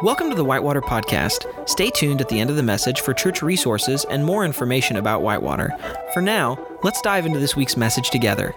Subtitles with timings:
[0.00, 1.68] Welcome to the Whitewater Podcast.
[1.68, 5.22] Stay tuned at the end of the message for church resources and more information about
[5.22, 5.76] Whitewater.
[6.14, 8.54] For now, let's dive into this week's message together.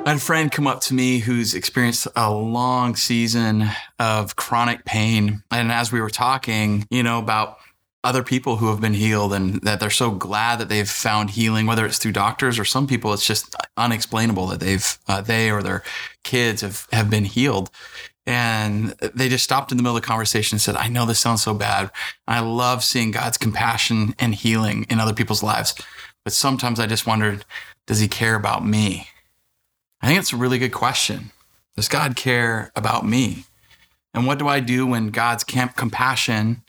[0.00, 4.86] I had a friend come up to me who's experienced a long season of chronic
[4.86, 5.42] pain.
[5.50, 7.58] And as we were talking, you know, about
[8.04, 11.66] other people who have been healed and that they're so glad that they've found healing,
[11.66, 15.62] whether it's through doctors or some people, it's just unexplainable that they've, uh, they or
[15.62, 15.84] their
[16.24, 17.70] kids have, have been healed.
[18.26, 21.18] And they just stopped in the middle of the conversation and said, I know this
[21.18, 21.90] sounds so bad.
[22.26, 25.74] I love seeing God's compassion and healing in other people's lives.
[26.24, 27.44] But sometimes I just wondered,
[27.86, 29.08] does he care about me?
[30.00, 31.32] I think it's a really good question.
[31.76, 33.44] Does God care about me?
[34.14, 36.62] And what do I do when God's compassion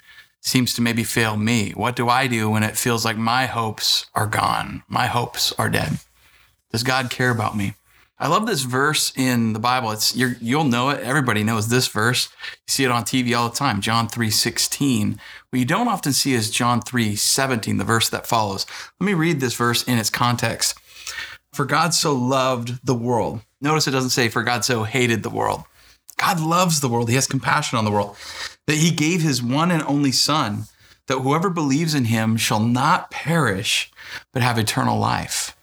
[0.43, 1.71] seems to maybe fail me?
[1.71, 4.83] What do I do when it feels like my hopes are gone?
[4.87, 5.99] My hopes are dead.
[6.71, 7.73] Does God care about me?
[8.19, 9.91] I love this verse in the Bible.
[9.91, 11.01] It's you will know it.
[11.01, 12.29] Everybody knows this verse.
[12.67, 13.81] You see it on TV all the time.
[13.81, 15.19] John 3:16.
[15.49, 18.65] What you don't often see is John 3:17, the verse that follows.
[18.99, 20.77] Let me read this verse in its context.
[21.51, 23.41] For God so loved the world.
[23.61, 25.63] Notice it doesn't say, for God so hated the world.
[26.23, 27.09] God loves the world.
[27.09, 28.15] He has compassion on the world.
[28.65, 30.65] That he gave his one and only Son,
[31.07, 33.91] that whoever believes in him shall not perish,
[34.31, 35.55] but have eternal life.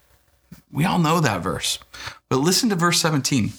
[0.71, 1.79] We all know that verse.
[2.29, 3.53] But listen to verse 17.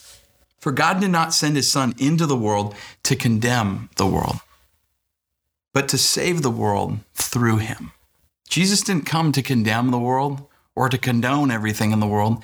[0.59, 4.35] For God did not send his Son into the world to condemn the world,
[5.73, 7.93] but to save the world through him.
[8.47, 12.43] Jesus didn't come to condemn the world, or to condone everything in the world.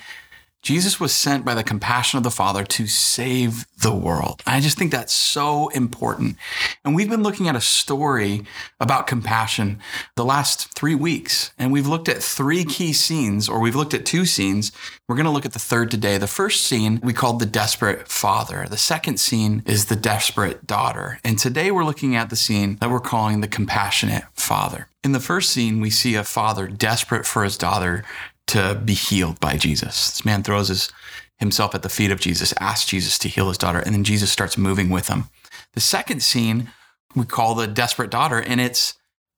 [0.68, 4.44] Jesus was sent by the compassion of the Father to save the world.
[4.46, 6.36] I just think that's so important.
[6.84, 8.44] And we've been looking at a story
[8.78, 9.80] about compassion
[10.18, 11.54] the last three weeks.
[11.58, 14.74] And we've looked at three key scenes, or we've looked at two scenes.
[15.08, 16.18] We're going to look at the third today.
[16.18, 18.66] The first scene we called the desperate father.
[18.70, 21.22] The second scene is the desperate daughter.
[21.24, 24.90] And today we're looking at the scene that we're calling the compassionate father.
[25.02, 28.04] In the first scene, we see a father desperate for his daughter
[28.48, 30.10] to be healed by Jesus.
[30.10, 30.92] This man throws his,
[31.38, 34.32] himself at the feet of Jesus, asks Jesus to heal his daughter, and then Jesus
[34.32, 35.26] starts moving with him.
[35.74, 36.72] The second scene
[37.16, 38.94] we call the desperate daughter, and it's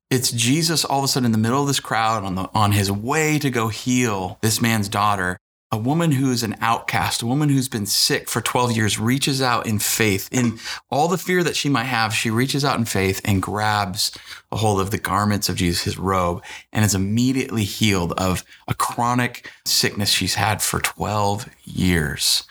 [0.09, 2.71] it's Jesus all of a sudden in the middle of this crowd on the on
[2.71, 5.37] his way to go heal this man's daughter
[5.71, 9.41] a woman who is an outcast, a woman who's been sick for 12 years, reaches
[9.41, 10.27] out in faith.
[10.31, 10.59] In
[10.89, 14.11] all the fear that she might have, she reaches out in faith and grabs
[14.51, 16.43] a hold of the garments of Jesus, his robe,
[16.73, 22.43] and is immediately healed of a chronic sickness she's had for 12 years.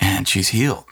[0.00, 0.86] And she's healed.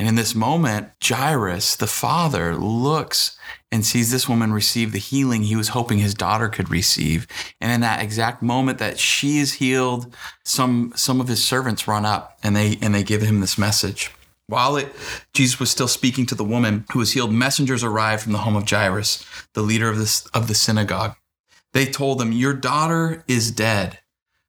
[0.00, 3.36] And in this moment, Jairus, the father, looks
[3.70, 7.26] and sees this woman receive the healing he was hoping his daughter could receive.
[7.60, 12.06] And in that exact moment that she is healed, some some of his servants run
[12.06, 14.10] up and they and they give him this message.
[14.46, 14.90] While it,
[15.34, 18.56] Jesus was still speaking to the woman who was healed, messengers arrived from the home
[18.56, 19.22] of Jairus,
[19.52, 21.14] the leader of this of the synagogue.
[21.74, 23.98] They told him, "Your daughter is dead.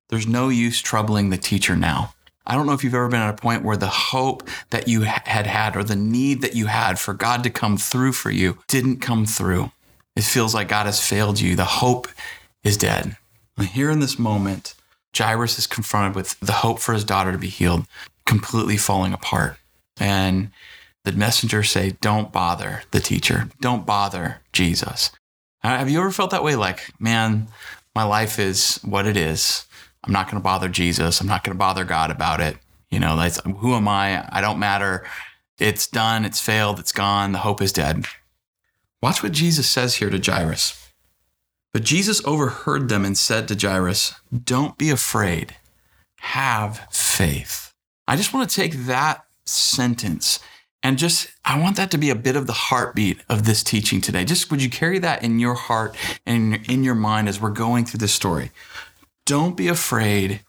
[0.07, 2.13] There's no use troubling the teacher now."
[2.45, 5.01] I don't know if you've ever been at a point where the hope that you
[5.01, 8.57] had had or the need that you had for God to come through for you
[8.67, 9.71] didn't come through.
[10.15, 11.55] It feels like God has failed you.
[11.55, 12.07] The hope
[12.63, 13.17] is dead.
[13.57, 14.73] And here in this moment,
[15.15, 17.85] Jairus is confronted with the hope for his daughter to be healed
[18.25, 19.57] completely falling apart.
[19.99, 20.51] And
[21.03, 23.49] the messengers say, Don't bother the teacher.
[23.59, 25.11] Don't bother Jesus.
[25.61, 26.55] Have you ever felt that way?
[26.55, 27.47] Like, man,
[27.93, 29.65] my life is what it is.
[30.03, 31.21] I'm not going to bother Jesus.
[31.21, 32.57] I'm not going to bother God about it.
[32.89, 34.27] You know, that's, who am I?
[34.29, 35.05] I don't matter.
[35.59, 36.25] It's done.
[36.25, 36.79] It's failed.
[36.79, 37.31] It's gone.
[37.31, 38.05] The hope is dead.
[39.01, 40.91] Watch what Jesus says here to Jairus.
[41.73, 44.13] But Jesus overheard them and said to Jairus,
[44.43, 45.55] Don't be afraid.
[46.19, 47.73] Have faith.
[48.07, 50.39] I just want to take that sentence
[50.83, 54.01] and just, I want that to be a bit of the heartbeat of this teaching
[54.01, 54.25] today.
[54.25, 55.95] Just would you carry that in your heart
[56.25, 58.51] and in your mind as we're going through this story?
[59.25, 60.41] Don't be afraid.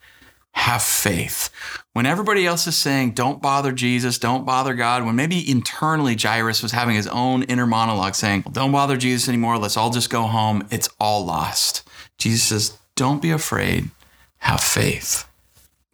[0.55, 1.51] Have faith.
[1.93, 6.63] When everybody else is saying, don't bother Jesus, don't bother God, when maybe internally Jairus
[6.63, 10.11] was having his own inner monologue saying, well, don't bother Jesus anymore, let's all just
[10.11, 11.89] go home, it's all lost.
[12.19, 13.91] Jesus says, don't be afraid,
[14.39, 15.27] have faith.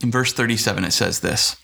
[0.01, 1.57] In verse 37, it says this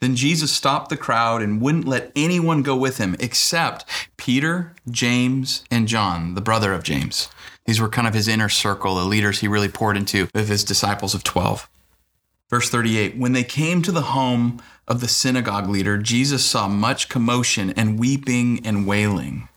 [0.00, 3.84] Then Jesus stopped the crowd and wouldn't let anyone go with him except
[4.16, 7.28] Peter, James, and John, the brother of James.
[7.70, 10.64] These were kind of his inner circle, the leaders he really poured into of his
[10.64, 11.70] disciples of 12.
[12.48, 17.08] Verse 38 When they came to the home of the synagogue leader, Jesus saw much
[17.08, 19.48] commotion and weeping and wailing.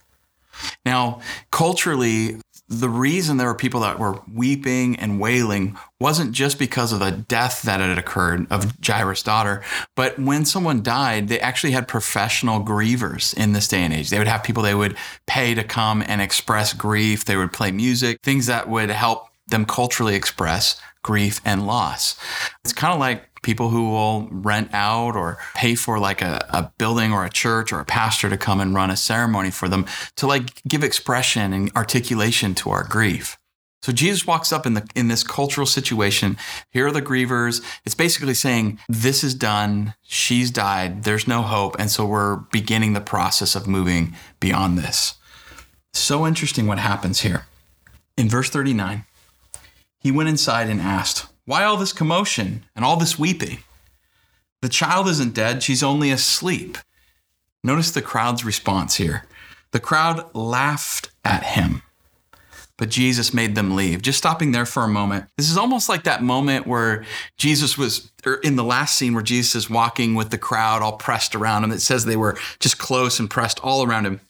[0.86, 6.92] Now, culturally, the reason there were people that were weeping and wailing wasn't just because
[6.92, 9.62] of the death that had occurred of Jairus' daughter,
[9.94, 14.08] but when someone died, they actually had professional grievers in this day and age.
[14.08, 14.96] They would have people they would
[15.26, 17.24] pay to come and express grief.
[17.24, 22.18] They would play music, things that would help them culturally express grief and loss.
[22.64, 26.72] It's kind of like people who will rent out or pay for like a, a
[26.78, 29.86] building or a church or a pastor to come and run a ceremony for them
[30.16, 33.38] to like give expression and articulation to our grief.
[33.84, 36.38] So Jesus walks up in the in this cultural situation.
[36.70, 37.62] Here are the grievers.
[37.84, 39.92] It's basically saying this is done.
[40.02, 41.04] She's died.
[41.04, 45.16] There's no hope, and so we're beginning the process of moving beyond this.
[45.92, 47.44] So interesting what happens here.
[48.16, 49.04] In verse 39,
[49.98, 53.58] he went inside and asked, why all this commotion and all this weeping?
[54.62, 56.78] The child isn't dead, she's only asleep.
[57.62, 59.24] Notice the crowd's response here.
[59.72, 61.82] The crowd laughed at him,
[62.78, 64.02] but Jesus made them leave.
[64.02, 65.26] Just stopping there for a moment.
[65.36, 67.04] This is almost like that moment where
[67.36, 70.96] Jesus was, or in the last scene where Jesus is walking with the crowd all
[70.96, 71.72] pressed around him.
[71.72, 74.20] It says they were just close and pressed all around him.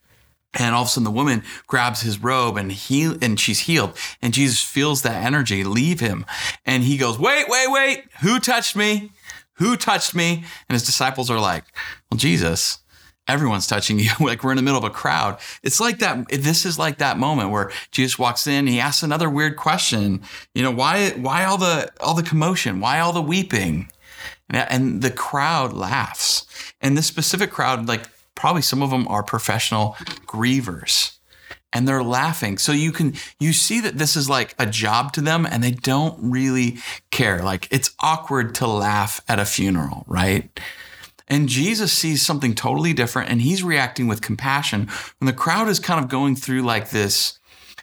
[0.55, 3.97] And all of a sudden the woman grabs his robe and he and she's healed.
[4.23, 6.25] And Jesus feels that energy leave him.
[6.65, 8.05] And he goes, Wait, wait, wait.
[8.23, 9.11] Who touched me?
[9.55, 10.45] Who touched me?
[10.69, 11.65] And his disciples are like,
[12.11, 12.79] Well, Jesus,
[13.29, 14.11] everyone's touching you.
[14.21, 15.39] like we're in the middle of a crowd.
[15.63, 16.29] It's like that.
[16.29, 18.67] This is like that moment where Jesus walks in.
[18.67, 20.23] He asks another weird question.
[20.55, 22.81] You know, why, why all the, all the commotion?
[22.81, 23.91] Why all the weeping?
[24.51, 26.47] And the crowd laughs.
[26.81, 28.05] And this specific crowd, like
[28.35, 29.93] probably some of them are professional
[30.27, 31.19] grievers
[31.73, 32.57] and they're laughing.
[32.57, 35.73] So you can you see that this is like a job to them and they
[35.73, 36.79] don't really
[37.11, 37.43] care.
[37.43, 40.49] Like it's awkward to laugh at a funeral, right?
[41.27, 44.89] And Jesus sees something totally different and he's reacting with compassion
[45.19, 47.39] when the crowd is kind of going through like this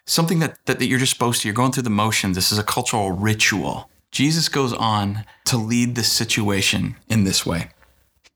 [0.06, 2.36] something that, that, that you're just supposed to, you're going through the motions.
[2.36, 3.90] This is a cultural ritual.
[4.12, 7.70] Jesus goes on to lead the situation in this way.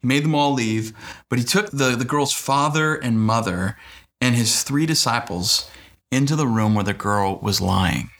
[0.06, 0.94] Made them all leave,
[1.30, 3.78] but he took the, the girl's father and mother
[4.22, 5.69] and his three disciples
[6.12, 8.12] into the room where the girl was lying.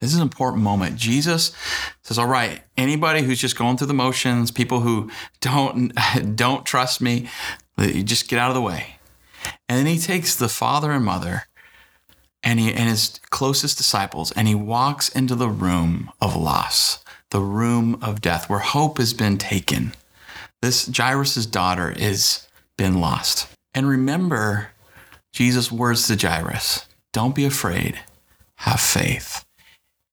[0.00, 0.96] This is an important moment.
[0.96, 1.52] Jesus
[2.02, 5.10] says, "All right, anybody who's just going through the motions, people who
[5.40, 5.92] don't
[6.36, 7.28] don't trust me,
[7.78, 8.96] just get out of the way."
[9.68, 11.44] And then he takes the father and mother
[12.42, 17.40] and he and his closest disciples and he walks into the room of loss, the
[17.40, 19.92] room of death where hope has been taken.
[20.62, 22.46] This Jairus' daughter is
[22.76, 23.48] been lost.
[23.74, 24.68] And remember
[25.32, 27.98] Jesus' words to Jairus don't be afraid,
[28.56, 29.44] have faith.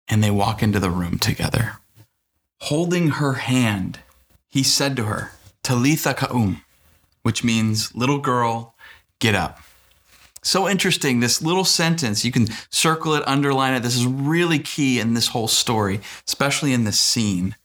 [0.07, 1.73] And they walk into the room together.
[2.61, 3.99] Holding her hand,
[4.47, 5.31] he said to her,
[5.63, 6.61] Talitha koum,
[7.23, 8.73] which means, little girl,
[9.19, 9.59] get up.
[10.43, 13.83] So interesting, this little sentence, you can circle it, underline it.
[13.83, 17.55] This is really key in this whole story, especially in this scene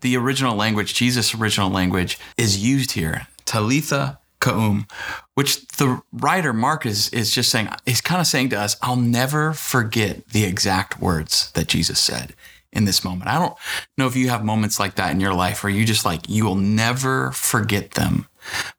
[0.00, 3.26] the original language, Jesus' original language, is used here.
[3.44, 4.86] Talitha koum,
[5.34, 8.96] which the writer Mark is is just saying, he's kind of saying to us, I'll
[8.96, 12.34] never forget the exact words that Jesus said
[12.72, 13.30] in this moment.
[13.30, 13.56] I don't
[13.96, 16.44] know if you have moments like that in your life where you just like you
[16.44, 18.26] will never forget them.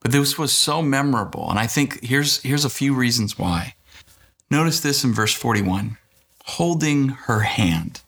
[0.02, 1.50] But this was so memorable.
[1.50, 3.76] And I think here's here's a few reasons why.
[4.52, 5.98] Notice this in verse 41.
[6.46, 8.02] Holding her hand.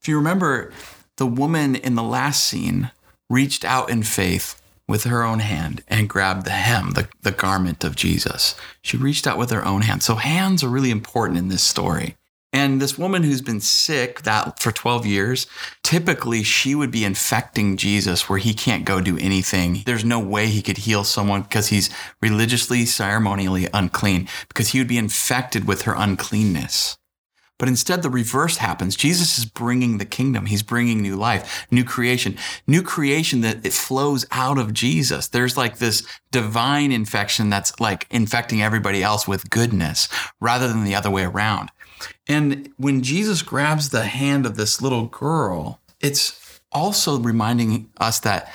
[0.00, 0.72] If you remember,
[1.22, 2.90] the woman in the last scene
[3.30, 7.84] reached out in faith with her own hand and grabbed the hem, the, the garment
[7.84, 8.56] of Jesus.
[8.82, 10.02] She reached out with her own hand.
[10.02, 12.16] So hands are really important in this story.
[12.52, 15.46] And this woman who's been sick that for 12 years,
[15.84, 19.84] typically she would be infecting Jesus where he can't go do anything.
[19.86, 21.88] There's no way he could heal someone because he's
[22.20, 26.98] religiously, ceremonially unclean, because he would be infected with her uncleanness.
[27.62, 28.96] But instead, the reverse happens.
[28.96, 30.46] Jesus is bringing the kingdom.
[30.46, 35.28] He's bringing new life, new creation, new creation that it flows out of Jesus.
[35.28, 40.08] There's like this divine infection that's like infecting everybody else with goodness
[40.40, 41.70] rather than the other way around.
[42.26, 48.52] And when Jesus grabs the hand of this little girl, it's also reminding us that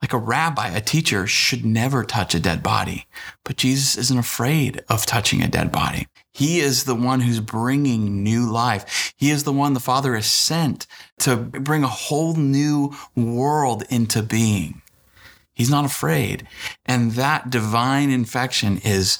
[0.00, 3.08] like a rabbi, a teacher should never touch a dead body.
[3.42, 6.06] But Jesus isn't afraid of touching a dead body.
[6.34, 9.14] He is the one who's bringing new life.
[9.16, 10.88] He is the one the Father has sent
[11.20, 14.82] to bring a whole new world into being.
[15.54, 16.48] He's not afraid.
[16.84, 19.18] And that divine infection is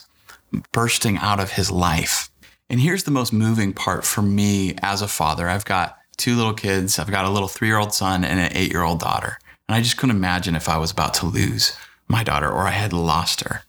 [0.73, 2.30] bursting out of his life.
[2.68, 5.49] And here's the most moving part for me as a father.
[5.49, 6.99] I've got two little kids.
[6.99, 9.38] I've got a little three year old son and an eight year old daughter.
[9.68, 11.76] And I just couldn't imagine if I was about to lose
[12.09, 13.62] my daughter or I had lost her.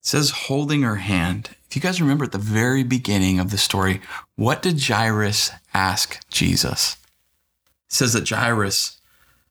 [0.00, 1.50] Says holding her hand.
[1.68, 4.00] If you guys remember at the very beginning of the story,
[4.36, 6.96] what did Jairus ask Jesus?
[7.86, 9.00] It says that Jairus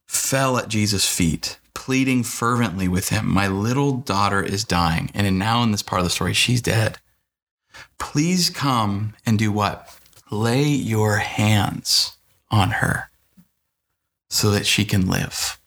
[0.06, 5.12] fell at Jesus' feet, pleading fervently with him, My little daughter is dying.
[5.14, 6.98] And now in this part of the story, she's dead.
[8.00, 9.96] Please come and do what?
[10.32, 12.18] Lay your hands
[12.50, 13.10] on her
[14.30, 15.60] so that she can live.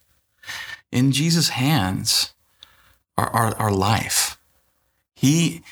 [0.90, 2.32] In Jesus' hands
[3.16, 4.31] are our life.
[5.22, 5.62] He,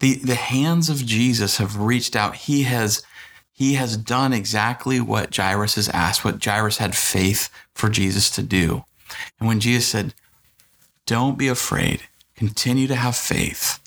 [0.00, 2.36] the, the hands of Jesus have reached out.
[2.36, 3.02] He has,
[3.50, 8.42] he has done exactly what Jairus has asked, what Jairus had faith for Jesus to
[8.42, 8.84] do.
[9.40, 10.12] And when Jesus said,
[11.06, 12.02] Don't be afraid,
[12.36, 13.80] continue to have faith.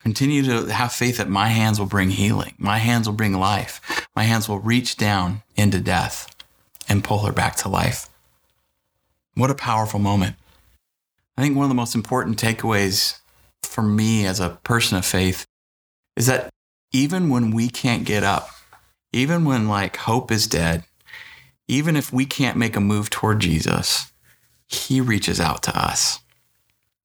[0.00, 2.54] Continue to have faith that my hands will bring healing.
[2.58, 4.08] My hands will bring life.
[4.16, 6.34] My hands will reach down into death
[6.88, 8.08] and pull her back to life.
[9.34, 10.34] What a powerful moment.
[11.36, 13.19] I think one of the most important takeaways
[13.62, 15.46] for me as a person of faith
[16.16, 16.50] is that
[16.92, 18.48] even when we can't get up,
[19.12, 20.84] even when like hope is dead,
[21.68, 24.12] even if we can't make a move toward Jesus,
[24.66, 26.20] he reaches out to us.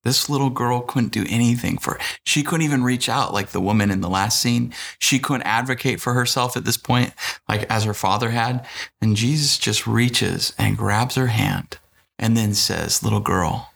[0.04, 3.90] This little girl couldn't do anything for She couldn't even reach out like the woman
[3.90, 4.72] in the last scene.
[5.00, 7.14] She couldn't advocate for herself at this point,
[7.50, 8.68] like as her father had.
[9.02, 11.80] And Jesus just reaches and grabs her hand
[12.20, 13.74] and then says, Little girl,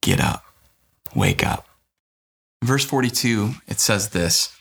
[0.00, 0.44] get up,
[1.14, 1.65] wake up.
[2.66, 4.56] Verse 42, it says this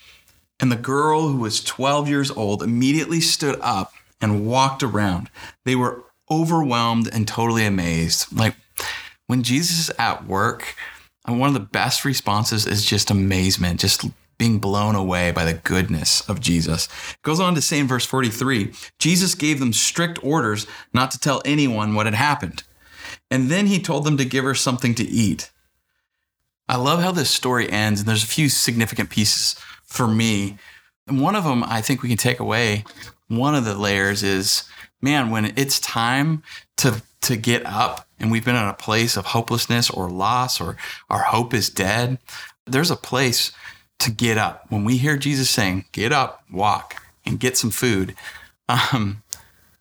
[0.59, 5.29] And the girl who was 12 years old immediately stood up and walked around.
[5.65, 8.35] They were overwhelmed and totally amazed.
[8.35, 8.55] Like
[9.27, 10.75] when Jesus is at work,
[11.25, 14.05] and one of the best responses is just amazement, just
[14.37, 16.87] being blown away by the goodness of Jesus.
[17.11, 21.19] It goes on to say in verse 43 Jesus gave them strict orders not to
[21.19, 22.63] tell anyone what had happened.
[23.31, 25.51] And then he told them to give her something to eat.
[26.67, 30.57] I love how this story ends, and there's a few significant pieces for me.
[31.07, 32.83] And one of them I think we can take away.
[33.27, 34.63] One of the layers is
[35.01, 36.43] man, when it's time
[36.77, 40.77] to to get up and we've been in a place of hopelessness or loss or
[41.09, 42.19] our hope is dead,
[42.65, 43.51] there's a place
[43.99, 44.65] to get up.
[44.69, 48.15] When we hear Jesus saying, get up, walk, and get some food,
[48.69, 49.23] um,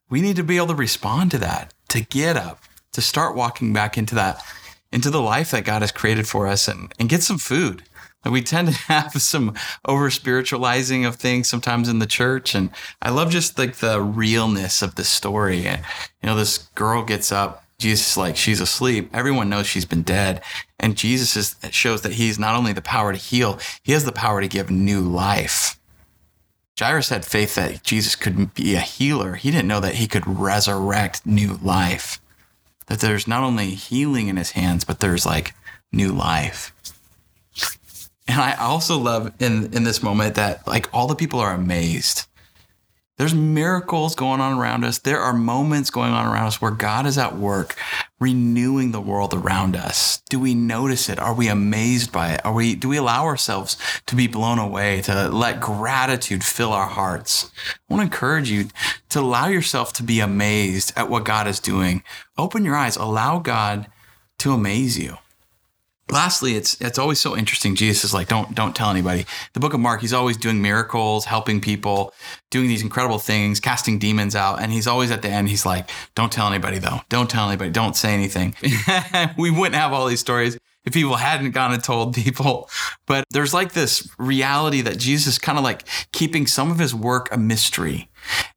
[0.09, 2.63] we need to be able to respond to that, to get up,
[2.93, 4.43] to start walking back into that,
[4.95, 7.83] into the life that God has created for us and, and get some food.
[8.25, 12.55] We tend to have some over spiritualizing of things sometimes in the church.
[12.55, 12.71] And
[13.03, 15.67] I love just like the realness of the story.
[15.67, 15.83] And,
[16.23, 19.11] you know, this girl gets up, Jesus like she's asleep.
[19.13, 20.43] Everyone knows she's been dead.
[20.79, 24.13] And Jesus is, shows that he's not only the power to heal, he has the
[24.13, 25.79] power to give new life.
[26.79, 29.35] Jairus had faith that Jesus could be a healer.
[29.35, 32.21] He didn't know that he could resurrect new life.
[32.87, 35.55] That there's not only healing in his hands, but there's like
[35.93, 36.73] new life.
[38.27, 42.27] And I also love in in this moment that like all the people are amazed.
[43.17, 44.99] There's miracles going on around us.
[44.99, 47.77] There are moments going on around us where God is at work
[48.19, 50.21] renewing the world around us.
[50.29, 51.21] Do we notice it?
[51.21, 52.45] Are we amazed by it?
[52.45, 56.89] Are we do we allow ourselves to be blown away, to let gratitude fill our
[56.89, 57.53] hearts?
[57.89, 58.67] I want to encourage you
[59.11, 62.03] to allow yourself to be amazed at what God is doing.
[62.37, 63.87] Open your eyes, allow God
[64.39, 65.19] to amaze you
[66.11, 67.75] lastly it's it's always so interesting.
[67.75, 69.27] Jesus is like don't don't tell anybody.
[69.53, 72.13] The book of mark he's always doing miracles helping people
[72.51, 74.61] doing these incredible things casting demons out.
[74.61, 77.01] And he's always at the end he's like don't tell anybody though.
[77.09, 77.71] Don't tell anybody.
[77.71, 78.55] Don't say anything.
[79.39, 82.69] We wouldn't have all these stories if people hadn't gone and told people.
[83.07, 87.29] But there's like this reality that jesus kind of like keeping some of his work
[87.33, 88.09] a mystery.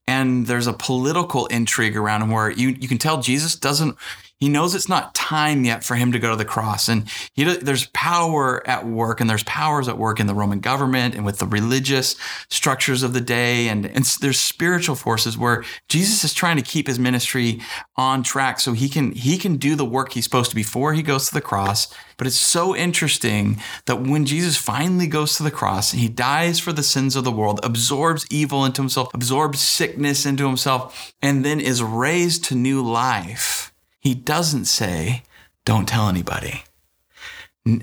[0.08, 3.98] And there's a political intrigue around him where you, you can tell jesus doesn't
[4.40, 6.88] he knows it's not time yet for him to go to the cross.
[6.88, 11.16] And he, there's power at work, and there's powers at work in the Roman government
[11.16, 12.16] and with the religious
[12.50, 13.68] structures of the day.
[13.68, 17.62] And, and there's spiritual forces where Jesus is trying to keep his ministry
[17.96, 21.02] on track so he can, he can do the work he's supposed to before he
[21.02, 21.92] goes to the cross.
[22.16, 26.74] But it's so interesting that when Jesus finally goes to the cross, he dies for
[26.74, 31.60] the sins of the world, absorbs evil into himself, absorbs sickness into himself, and then
[31.60, 33.67] is raised to new life
[34.08, 35.24] he doesn't say,
[35.66, 36.64] don't tell anybody.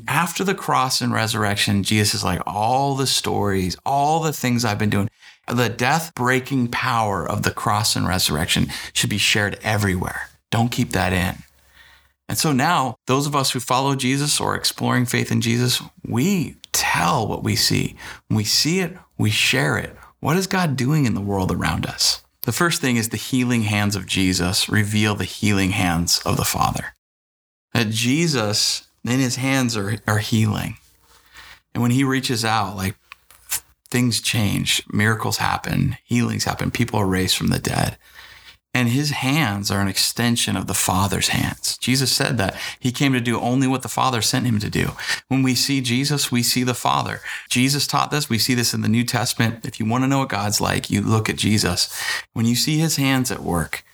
[0.09, 4.78] After the cross and resurrection, Jesus is like, all the stories, all the things I've
[4.78, 5.11] been doing,
[5.47, 10.31] the death breaking power of the cross and resurrection should be shared everywhere.
[10.50, 11.43] Don't keep that in.
[12.26, 16.57] And so now, those of us who follow Jesus or exploring faith in Jesus, we
[16.73, 17.97] tell what we see.
[18.28, 19.95] When we see it, we share it.
[20.21, 22.24] What is God doing in the world around us?
[22.45, 26.45] The first thing is the healing hands of Jesus reveal the healing hands of the
[26.45, 26.95] Father.
[27.73, 30.77] That Jesus, in his hands, are, are healing.
[31.73, 32.97] And when he reaches out, like
[33.89, 37.97] things change, miracles happen, healings happen, people are raised from the dead.
[38.76, 41.78] And his hands are an extension of the Father's hands.
[41.78, 44.90] Jesus said that he came to do only what the Father sent him to do.
[45.28, 47.21] When we see Jesus, we see the Father.
[47.49, 48.28] Jesus taught this.
[48.28, 49.64] We see this in the New Testament.
[49.64, 51.88] If you want to know what God's like, you look at Jesus.
[52.33, 53.85] When you see his hands at work,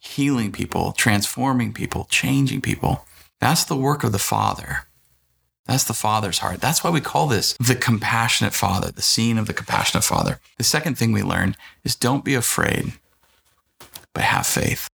[0.00, 3.04] healing people, transforming people, changing people,
[3.38, 4.86] that's the work of the Father.
[5.66, 6.60] That's the Father's heart.
[6.60, 10.40] That's why we call this the compassionate Father, the scene of the compassionate Father.
[10.56, 12.94] The second thing we learn is don't be afraid
[14.14, 14.88] but have faith.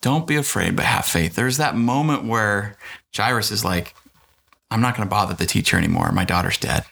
[0.00, 1.34] Don't be afraid, but have faith.
[1.34, 2.76] There's that moment where
[3.16, 3.94] Jairus is like,
[4.70, 6.10] I'm not going to bother the teacher anymore.
[6.12, 6.84] My daughter's dead.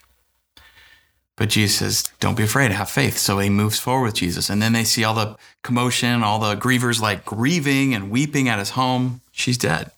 [1.37, 3.17] But Jesus says, Don't be afraid, have faith.
[3.17, 4.51] So he moves forward with Jesus.
[4.51, 8.59] And then they see all the commotion, all the grievers like grieving and weeping at
[8.59, 9.23] his home.
[9.33, 9.91] She's dead.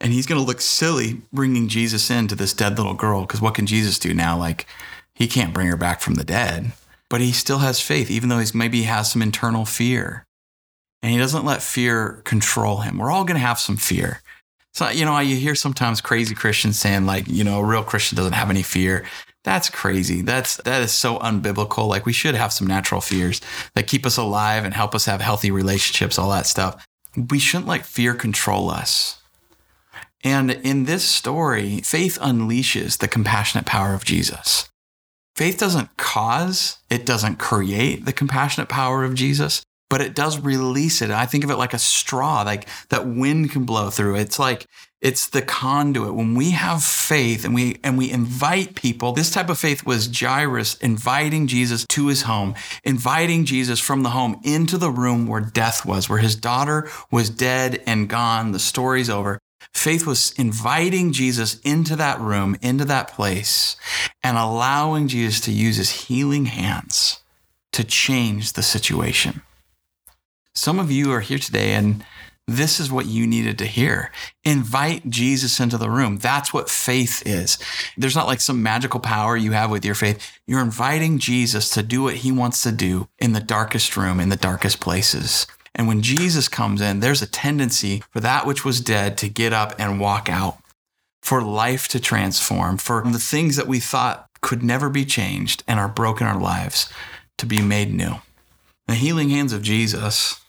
[0.00, 3.54] And he's going to look silly bringing Jesus into this dead little girl because what
[3.54, 4.36] can Jesus do now?
[4.36, 4.66] Like,
[5.14, 6.72] he can't bring her back from the dead,
[7.08, 10.25] but he still has faith, even though he's maybe has some internal fear
[11.06, 12.98] and he doesn't let fear control him.
[12.98, 14.22] We're all going to have some fear.
[14.74, 18.16] So, you know, you hear sometimes crazy Christians saying, like, you know, a real Christian
[18.16, 19.04] doesn't have any fear.
[19.44, 20.20] That's crazy.
[20.20, 21.86] That's that is so unbiblical.
[21.86, 23.40] Like we should have some natural fears
[23.74, 26.84] that keep us alive and help us have healthy relationships, all that stuff.
[27.30, 29.22] We shouldn't let fear control us.
[30.24, 34.68] And in this story, faith unleashes the compassionate power of Jesus.
[35.36, 41.00] Faith doesn't cause, it doesn't create the compassionate power of Jesus but it does release
[41.02, 41.10] it.
[41.10, 44.16] I think of it like a straw, like that wind can blow through.
[44.16, 44.66] It's like
[45.00, 46.14] it's the conduit.
[46.14, 50.10] When we have faith and we and we invite people, this type of faith was
[50.18, 55.40] Jairus inviting Jesus to his home, inviting Jesus from the home into the room where
[55.40, 58.52] death was, where his daughter was dead and gone.
[58.52, 59.38] The story's over.
[59.72, 63.76] Faith was inviting Jesus into that room, into that place,
[64.22, 67.20] and allowing Jesus to use his healing hands
[67.72, 69.42] to change the situation.
[70.56, 72.02] Some of you are here today and
[72.48, 74.10] this is what you needed to hear.
[74.42, 76.16] Invite Jesus into the room.
[76.16, 77.58] That's what faith is.
[77.96, 80.32] There's not like some magical power you have with your faith.
[80.46, 84.30] You're inviting Jesus to do what he wants to do in the darkest room, in
[84.30, 85.46] the darkest places.
[85.74, 89.52] And when Jesus comes in, there's a tendency for that which was dead to get
[89.52, 90.58] up and walk out,
[91.22, 95.78] for life to transform, for the things that we thought could never be changed and
[95.78, 96.90] are broken our lives
[97.36, 98.14] to be made new.
[98.86, 100.40] The healing hands of Jesus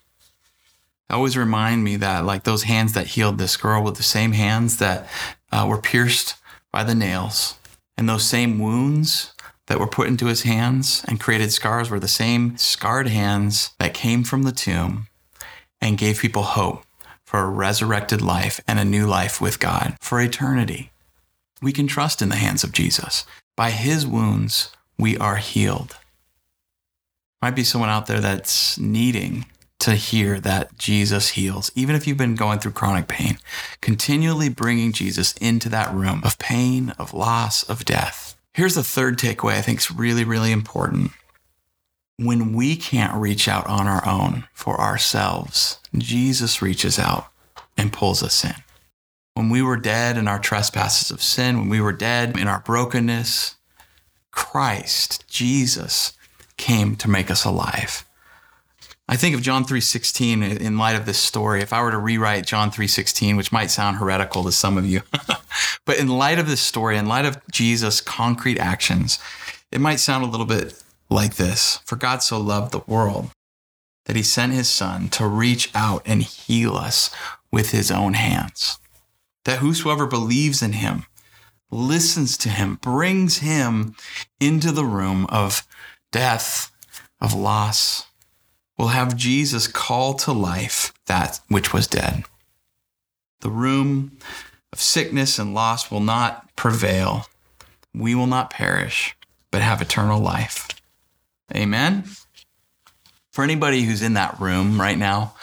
[1.15, 4.77] always remind me that like those hands that healed this girl were the same hands
[4.77, 5.07] that
[5.51, 6.35] uh, were pierced
[6.71, 7.55] by the nails
[7.97, 9.33] and those same wounds
[9.67, 13.93] that were put into his hands and created scars were the same scarred hands that
[13.93, 15.07] came from the tomb
[15.81, 16.83] and gave people hope
[17.25, 20.91] for a resurrected life and a new life with God for eternity.
[21.61, 23.25] We can trust in the hands of Jesus.
[23.55, 25.97] By his wounds, we are healed.
[27.41, 29.45] Might be someone out there that's needing
[29.79, 33.37] to hear that Jesus heals, even if you've been going through chronic pain,
[33.81, 38.35] continually bringing Jesus into that room of pain, of loss, of death.
[38.53, 41.11] Here's the third takeaway I think is really, really important.
[42.17, 47.27] When we can't reach out on our own for ourselves, Jesus reaches out
[47.77, 48.55] and pulls us in.
[49.35, 52.61] When we were dead in our trespasses of sin, when we were dead in our
[52.61, 53.55] brokenness,
[54.31, 56.13] Christ, Jesus,
[56.57, 58.06] came to make us alive.
[59.09, 61.61] I think of John 3:16 in light of this story.
[61.61, 65.01] If I were to rewrite John 3:16, which might sound heretical to some of you,
[65.85, 69.17] but in light of this story, in light of Jesus' concrete actions,
[69.71, 71.79] it might sound a little bit like this.
[71.85, 73.31] For God so loved the world
[74.05, 77.09] that he sent his son to reach out and heal us
[77.49, 78.77] with his own hands.
[79.45, 81.05] That whosoever believes in him,
[81.71, 83.95] listens to him, brings him
[84.41, 85.65] into the room of
[86.11, 86.71] death,
[87.21, 88.05] of loss,
[88.77, 92.23] will have Jesus call to life that which was dead.
[93.41, 94.17] The room
[94.71, 97.25] of sickness and loss will not prevail.
[97.93, 99.15] We will not perish,
[99.51, 100.67] but have eternal life.
[101.55, 102.03] Amen.
[103.31, 105.35] For anybody who's in that room right now,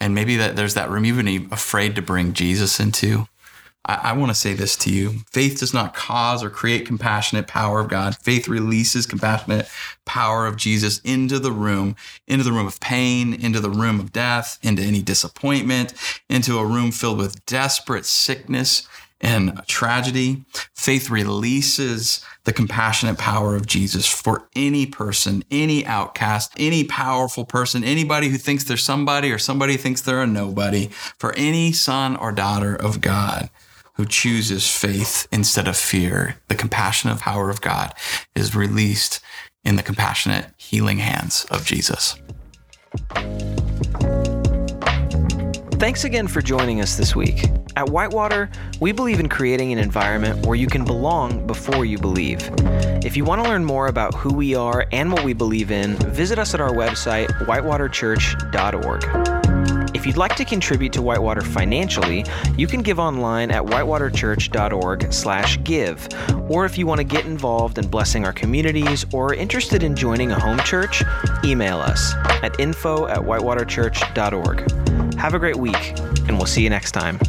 [0.00, 3.26] and maybe that there's that room you've been afraid to bring Jesus into,
[3.84, 5.20] I, I want to say this to you.
[5.30, 8.16] Faith does not cause or create compassionate power of God.
[8.16, 9.68] Faith releases compassionate
[10.04, 14.12] power of Jesus into the room, into the room of pain, into the room of
[14.12, 15.94] death, into any disappointment,
[16.28, 18.86] into a room filled with desperate sickness
[19.20, 20.44] and tragedy.
[20.74, 27.84] Faith releases the compassionate power of Jesus for any person, any outcast, any powerful person,
[27.84, 32.32] anybody who thinks they're somebody or somebody thinks they're a nobody, for any son or
[32.32, 33.48] daughter of God
[33.94, 37.94] who chooses faith instead of fear, the compassionate power of God
[38.34, 39.20] is released
[39.64, 42.16] in the compassionate, healing hands of Jesus.
[45.82, 47.44] Thanks again for joining us this week.
[47.74, 48.50] At Whitewater,
[48.80, 52.48] we believe in creating an environment where you can belong before you believe.
[53.04, 55.96] If you want to learn more about who we are and what we believe in,
[56.12, 59.41] visit us at our website, whitewaterchurch.org.
[60.02, 62.24] If you'd like to contribute to Whitewater financially,
[62.58, 66.08] you can give online at whitewaterchurch.org/give.
[66.48, 69.94] Or if you want to get involved in blessing our communities or are interested in
[69.94, 71.04] joining a home church,
[71.44, 75.14] email us at info at whitewaterchurch.org.
[75.14, 77.20] Have a great week, and we'll see you next time.